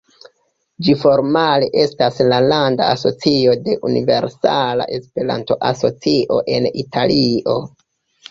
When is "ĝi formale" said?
0.85-1.67